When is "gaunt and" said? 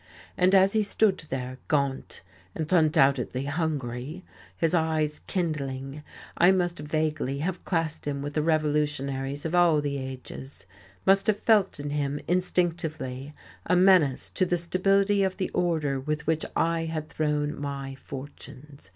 1.67-2.73